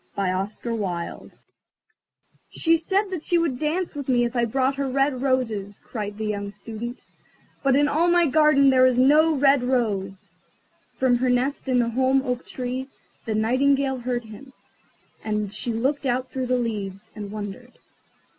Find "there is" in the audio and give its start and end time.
8.71-8.97